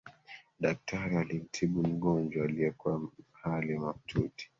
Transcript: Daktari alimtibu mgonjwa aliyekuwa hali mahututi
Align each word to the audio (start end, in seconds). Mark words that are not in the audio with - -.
Daktari 0.59 1.17
alimtibu 1.17 1.87
mgonjwa 1.87 2.45
aliyekuwa 2.45 3.09
hali 3.33 3.77
mahututi 3.79 4.49